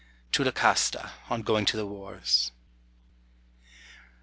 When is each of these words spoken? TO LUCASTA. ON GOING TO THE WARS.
TO 0.31 0.43
LUCASTA. 0.43 1.11
ON 1.29 1.43
GOING 1.43 1.63
TO 1.63 1.77
THE 1.77 1.85
WARS. 1.85 2.49